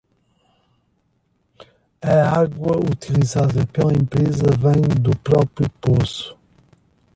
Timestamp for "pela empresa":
3.67-4.45